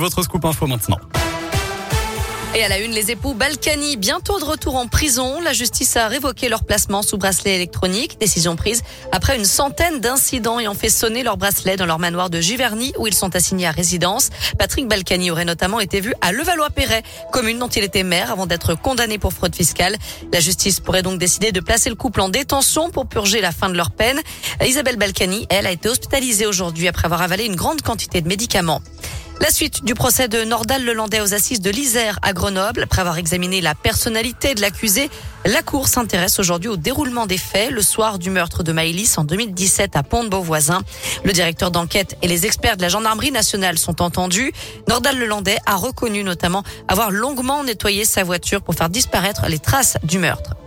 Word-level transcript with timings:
Votre 0.00 0.22
scoop 0.22 0.44
info 0.44 0.68
maintenant. 0.68 1.00
Et 2.54 2.62
à 2.62 2.68
la 2.68 2.78
une, 2.78 2.92
les 2.92 3.10
époux 3.10 3.34
Balkany, 3.34 3.96
bientôt 3.96 4.38
de 4.38 4.44
retour 4.44 4.76
en 4.76 4.86
prison. 4.86 5.40
La 5.40 5.52
justice 5.52 5.96
a 5.96 6.06
révoqué 6.06 6.48
leur 6.48 6.64
placement 6.64 7.02
sous 7.02 7.18
bracelet 7.18 7.56
électronique. 7.56 8.16
Décision 8.20 8.54
prise 8.54 8.84
après 9.10 9.36
une 9.36 9.44
centaine 9.44 9.98
d'incidents 9.98 10.60
ayant 10.60 10.74
fait 10.74 10.88
sonner 10.88 11.24
leur 11.24 11.36
bracelet 11.36 11.76
dans 11.76 11.84
leur 11.84 11.98
manoir 11.98 12.30
de 12.30 12.40
Giverny 12.40 12.92
où 12.96 13.08
ils 13.08 13.14
sont 13.14 13.34
assignés 13.34 13.66
à 13.66 13.72
résidence. 13.72 14.30
Patrick 14.56 14.86
Balkany 14.86 15.32
aurait 15.32 15.44
notamment 15.44 15.80
été 15.80 16.00
vu 16.00 16.14
à 16.20 16.30
Levallois-Perret, 16.30 17.02
commune 17.32 17.58
dont 17.58 17.68
il 17.68 17.82
était 17.82 18.04
maire 18.04 18.30
avant 18.30 18.46
d'être 18.46 18.76
condamné 18.76 19.18
pour 19.18 19.32
fraude 19.32 19.54
fiscale. 19.54 19.96
La 20.32 20.38
justice 20.38 20.78
pourrait 20.78 21.02
donc 21.02 21.18
décider 21.18 21.50
de 21.50 21.60
placer 21.60 21.90
le 21.90 21.96
couple 21.96 22.20
en 22.20 22.28
détention 22.28 22.90
pour 22.90 23.08
purger 23.08 23.40
la 23.40 23.50
fin 23.50 23.68
de 23.68 23.76
leur 23.76 23.90
peine. 23.90 24.20
Isabelle 24.64 24.96
Balkany, 24.96 25.48
elle, 25.50 25.66
a 25.66 25.72
été 25.72 25.88
hospitalisée 25.88 26.46
aujourd'hui 26.46 26.86
après 26.86 27.06
avoir 27.06 27.20
avalé 27.20 27.46
une 27.46 27.56
grande 27.56 27.82
quantité 27.82 28.20
de 28.20 28.28
médicaments. 28.28 28.80
La 29.40 29.50
suite 29.50 29.84
du 29.84 29.94
procès 29.94 30.26
de 30.26 30.42
Nordal 30.42 30.84
Lelandais 30.84 31.20
aux 31.20 31.32
assises 31.32 31.60
de 31.60 31.70
l'Isère 31.70 32.18
à 32.22 32.32
Grenoble. 32.32 32.82
Après 32.82 33.00
avoir 33.00 33.18
examiné 33.18 33.60
la 33.60 33.76
personnalité 33.76 34.54
de 34.54 34.60
l'accusé, 34.60 35.10
la 35.46 35.62
Cour 35.62 35.86
s'intéresse 35.86 36.40
aujourd'hui 36.40 36.68
au 36.68 36.76
déroulement 36.76 37.26
des 37.26 37.38
faits 37.38 37.70
le 37.70 37.80
soir 37.80 38.18
du 38.18 38.30
meurtre 38.30 38.64
de 38.64 38.72
Maëlys 38.72 39.16
en 39.16 39.22
2017 39.22 39.94
à 39.94 40.02
Pont-de-Beauvoisin. 40.02 40.82
Le 41.24 41.32
directeur 41.32 41.70
d'enquête 41.70 42.18
et 42.20 42.26
les 42.26 42.46
experts 42.46 42.76
de 42.76 42.82
la 42.82 42.88
gendarmerie 42.88 43.30
nationale 43.30 43.78
sont 43.78 44.02
entendus. 44.02 44.52
Nordal 44.88 45.16
Lelandais 45.16 45.58
a 45.66 45.76
reconnu 45.76 46.24
notamment 46.24 46.64
avoir 46.88 47.12
longuement 47.12 47.62
nettoyé 47.62 48.04
sa 48.04 48.24
voiture 48.24 48.60
pour 48.60 48.74
faire 48.74 48.90
disparaître 48.90 49.46
les 49.48 49.60
traces 49.60 49.98
du 50.02 50.18
meurtre. 50.18 50.57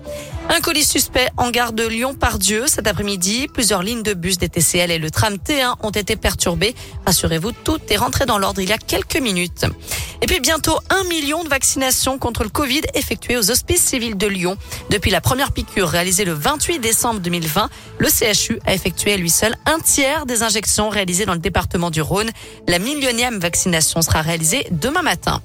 Un 0.50 0.59
colis 0.59 0.84
suspect 0.84 1.30
en 1.38 1.50
gare 1.50 1.72
de 1.72 1.88
Lyon-Pardieu 1.88 2.66
cet 2.68 2.88
après-midi. 2.88 3.48
Plusieurs 3.48 3.84
lignes 3.84 4.04
de 4.04 4.13
bus 4.13 4.38
des 4.38 4.49
TCL 4.49 4.91
et 4.91 4.98
le 4.98 5.09
tram 5.09 5.36
T1 5.36 5.76
ont 5.82 5.91
été 5.91 6.16
perturbées. 6.16 6.76
Rassurez-vous, 7.05 7.52
tout 7.52 7.80
est 7.90 7.98
rentré 7.98 8.26
dans 8.26 8.38
l'ordre 8.38 8.62
il 8.62 8.70
y 8.70 8.73
a 8.73 8.77
quelques 8.77 9.18
minutes. 9.18 9.66
Et 10.22 10.27
puis 10.27 10.40
bientôt 10.40 10.77
un 10.90 11.04
million 11.05 11.44
de 11.44 11.49
vaccinations 11.49 12.18
contre 12.18 12.44
le 12.44 12.49
Covid 12.49 12.82
effectuées 12.94 13.38
aux 13.38 13.49
hospices 13.49 13.84
civils 13.84 14.18
de 14.18 14.27
Lyon. 14.27 14.57
Depuis 14.90 15.10
la 15.10 15.21
première 15.21 15.52
piqûre 15.52 15.88
réalisée 15.88 16.26
le 16.26 16.34
28 16.34 16.80
décembre 16.80 17.21
2020, 17.21 17.70
le 17.98 18.08
CHU 18.10 18.60
a 18.65 18.74
effectué 18.74 19.13
à 19.13 19.18
lui 19.18 19.30
seul 19.30 19.55
un 19.65 19.80
tiers 19.80 20.26
des 20.26 20.43
injections 20.43 20.90
réalisées 20.90 21.26
dans 21.26 21.34
le 21.34 21.40
département 21.40 21.91
du 21.91 22.02
Rhône. 22.02 22.30
La 22.68 22.77
millionième 22.77 23.40
vaccination 23.40 24.02
sera 24.02 24.21
réalisée 24.21 24.68
demain 24.71 25.02
matin. 25.02 25.41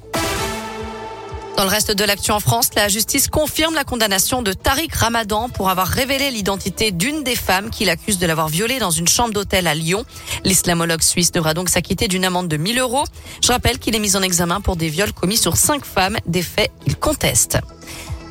Dans 1.56 1.64
le 1.64 1.70
reste 1.70 1.90
de 1.90 2.04
l'actu 2.04 2.32
en 2.32 2.40
France, 2.40 2.68
la 2.76 2.88
justice 2.88 3.28
confirme 3.28 3.74
la 3.74 3.84
condamnation 3.84 4.42
de 4.42 4.52
Tariq 4.52 4.94
Ramadan 4.94 5.48
pour 5.48 5.70
avoir 5.70 5.88
révélé 5.88 6.30
l'identité 6.30 6.90
d'une 6.90 7.24
des 7.24 7.34
femmes 7.34 7.70
qu'il 7.70 7.88
accuse 7.88 8.18
de 8.18 8.26
l'avoir 8.26 8.48
violée 8.48 8.78
dans 8.78 8.90
une 8.90 9.08
chambre 9.08 9.32
d'hôtel 9.32 9.66
à 9.66 9.74
Lyon. 9.74 10.04
L'islamologue 10.44 11.00
suisse 11.00 11.32
devra 11.32 11.54
donc 11.54 11.70
s'acquitter 11.70 12.08
d'une 12.08 12.26
amende 12.26 12.48
de 12.48 12.58
1000 12.58 12.78
euros. 12.78 13.04
Je 13.42 13.52
rappelle 13.52 13.78
qu'il 13.78 13.96
est 13.96 14.00
mis 14.00 14.16
en 14.16 14.22
examen 14.22 14.60
pour 14.60 14.76
des 14.76 14.90
viols 14.90 15.14
commis 15.14 15.38
sur 15.38 15.56
cinq 15.56 15.86
femmes, 15.86 16.18
des 16.26 16.42
faits 16.42 16.70
qu'il 16.84 16.96
conteste. 16.96 17.56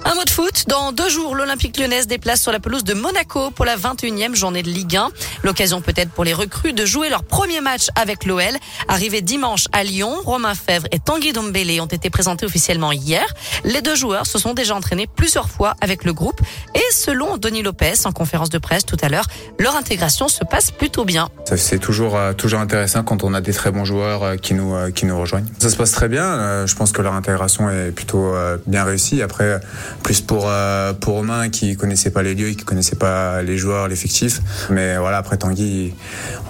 Un 0.08 0.14
mot 0.14 0.23
de 0.23 0.30
foot. 0.30 0.66
Dans 0.67 0.92
deux 0.92 1.09
jours, 1.09 1.34
l'Olympique 1.34 1.80
lyonnais 1.80 2.03
se 2.03 2.08
déplace 2.08 2.39
sur 2.39 2.52
la 2.52 2.59
pelouse 2.59 2.84
de 2.84 2.94
Monaco 2.94 3.50
pour 3.50 3.66
la 3.66 3.75
21e 3.75 4.36
journée 4.36 4.61
de 4.61 4.70
Ligue 4.70 4.98
1. 4.98 5.09
L'occasion 5.44 5.81
peut-être 5.81 6.11
pour 6.11 6.23
les 6.23 6.34
recrues 6.34 6.73
de 6.73 6.86
jouer 6.86 7.09
leur 7.09 7.23
premier 7.23 7.59
match 7.59 7.88
avec 7.95 8.26
l'OL. 8.26 8.44
Arrivé 8.88 9.23
dimanche 9.23 9.66
à 9.72 9.83
Lyon, 9.83 10.16
Romain 10.23 10.53
Fèvre 10.53 10.86
et 10.92 11.00
Tanguy 11.00 11.33
Dombele 11.33 11.81
ont 11.81 11.88
été 11.88 12.11
présentés 12.11 12.45
officiellement 12.45 12.92
hier. 12.92 13.26
Les 13.64 13.81
deux 13.81 13.95
joueurs 13.95 14.28
se 14.28 14.38
sont 14.38 14.53
déjà 14.53 14.76
entraînés 14.76 15.08
plusieurs 15.08 15.50
fois 15.50 15.73
avec 15.81 16.03
le 16.03 16.14
groupe 16.14 16.39
et 16.76 16.94
selon 16.94 17.38
Denis 17.38 17.64
Lopez 17.64 18.06
en 18.06 18.11
conférence 18.11 18.50
de 18.50 18.59
presse 18.59 18.86
tout 18.86 18.98
à 19.02 19.09
l'heure, 19.09 19.26
leur 19.58 19.76
intégration 19.76 20.28
se 20.28 20.44
passe 20.44 20.70
plutôt 20.70 21.06
bien. 21.06 21.30
C'est 21.56 21.80
toujours 21.80 22.16
euh, 22.16 22.33
toujours 22.33 22.59
intéressant 22.59 23.03
quand 23.03 23.23
on 23.23 23.33
a 23.33 23.42
des 23.42 23.53
très 23.53 23.72
bons 23.72 23.86
joueurs 23.86 24.23
euh, 24.23 24.36
qui 24.36 24.53
nous 24.53 24.76
euh, 24.76 24.92
qui 24.92 25.06
nous 25.08 25.20
rejoignent. 25.20 25.48
Ça 25.59 25.70
se 25.70 25.76
passe 25.76 25.92
très 25.92 26.09
bien. 26.09 26.66
Je 26.67 26.76
pense 26.76 26.92
que 26.92 27.02
leur 27.02 27.14
intégration 27.14 27.70
est 27.70 27.92
plutôt 27.92 28.36
bien 28.67 28.83
réussie. 28.83 29.22
Après 29.22 29.59
plus 30.04 30.22
pour 30.22 30.46
euh, 30.48 30.94
pour 30.94 31.16
Romain 31.16 31.50
qui 31.50 31.76
connaissait 31.76 32.12
pas 32.12 32.24
les 32.24 32.36
lieux, 32.36 32.50
qui 32.50 32.64
connaissait 32.64 32.96
pas 32.96 33.42
les 33.42 33.58
joueurs, 33.58 33.88
l'effectif. 33.88 34.42
Mais 34.70 34.98
voilà, 34.98 35.17
après 35.17 35.38
Tanguy, 35.38 35.94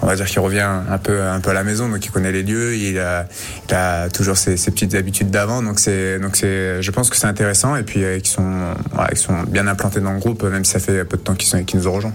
on 0.02 0.06
va 0.06 0.16
dire 0.16 0.26
qu'il 0.26 0.40
revient 0.40 0.68
un 0.90 0.98
peu 0.98 1.22
un 1.22 1.40
peu 1.40 1.50
à 1.50 1.54
la 1.54 1.64
maison, 1.64 1.88
donc 1.88 2.04
il 2.04 2.10
connaît 2.10 2.32
les 2.32 2.42
lieux, 2.42 2.76
il 2.76 2.98
a, 2.98 3.26
il 3.68 3.74
a 3.74 4.08
toujours 4.08 4.36
ses, 4.36 4.56
ses 4.56 4.70
petites 4.70 4.94
habitudes 4.94 5.30
d'avant, 5.30 5.62
donc 5.62 5.78
c'est 5.78 6.18
donc 6.18 6.36
c'est, 6.36 6.82
je 6.82 6.90
pense 6.90 7.10
que 7.10 7.16
c'est 7.16 7.26
intéressant 7.26 7.76
et 7.76 7.82
puis 7.82 8.04
euh, 8.04 8.18
qu'ils 8.18 8.28
sont 8.28 8.74
voilà, 8.92 9.08
ils 9.12 9.18
sont 9.18 9.42
bien 9.44 9.66
implantés 9.66 10.00
dans 10.00 10.12
le 10.12 10.18
groupe, 10.18 10.42
même 10.44 10.64
si 10.64 10.72
ça 10.72 10.78
fait 10.78 11.04
peu 11.04 11.16
de 11.16 11.22
temps 11.22 11.34
qu'ils 11.34 11.48
sont 11.48 11.64
qu'ils 11.64 11.80
nous 11.80 11.88
ont 11.88 11.92
rejoints. 11.92 12.12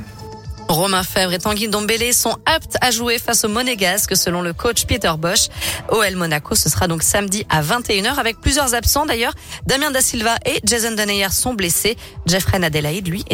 Romain 0.71 1.03
Fèvre 1.03 1.33
et 1.33 1.39
Tanguy 1.39 1.67
Dombélé 1.67 2.13
sont 2.13 2.37
aptes 2.45 2.77
à 2.81 2.91
jouer 2.91 3.19
face 3.19 3.43
au 3.43 3.49
Monégasque 3.49 4.15
selon 4.15 4.41
le 4.41 4.53
coach 4.53 4.85
Peter 4.85 5.11
Bosch. 5.17 5.47
OL 5.89 6.15
Monaco, 6.15 6.55
ce 6.55 6.69
sera 6.69 6.87
donc 6.87 7.03
samedi 7.03 7.45
à 7.49 7.61
21h 7.61 8.15
avec 8.15 8.39
plusieurs 8.39 8.73
absents 8.73 9.05
d'ailleurs. 9.05 9.33
Damien 9.65 9.91
Da 9.91 10.01
Silva 10.01 10.35
et 10.45 10.59
Jason 10.63 10.91
Denayer 10.91 11.29
sont 11.29 11.53
blessés. 11.53 11.97
Jeffrey 12.25 12.63
Adelaide, 12.63 13.07
lui, 13.07 13.25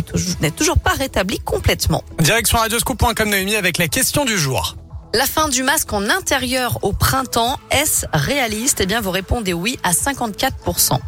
n'est 0.41 0.51
toujours 0.51 0.79
pas 0.79 0.91
rétabli 0.91 1.39
complètement. 1.39 2.03
Direction 2.19 2.57
radioscoop.com 2.57 3.29
Noémie 3.29 3.55
avec 3.55 3.77
la 3.77 3.87
question 3.87 4.25
du 4.25 4.37
jour. 4.37 4.75
La 5.13 5.25
fin 5.25 5.47
du 5.49 5.63
masque 5.63 5.93
en 5.93 6.09
intérieur 6.09 6.79
au 6.83 6.91
printemps, 6.91 7.57
est-ce 7.71 8.05
réaliste? 8.13 8.81
Eh 8.81 8.85
bien, 8.85 9.01
vous 9.01 9.11
répondez 9.11 9.53
oui 9.53 9.79
à 9.83 9.91
54%. 9.91 10.99